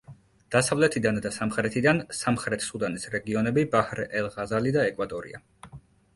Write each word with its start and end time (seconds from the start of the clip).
დასავლეთიდან 0.53 1.19
და 1.25 1.31
სამხრეთიდან 1.35 1.99
სამხრეთ 2.21 2.65
სუდანის 2.69 3.07
რეგიონები 3.17 3.67
ბაჰრ-ელ-ღაზალი 3.77 4.77
და 4.79 4.89
ეკვატორია. 4.95 5.45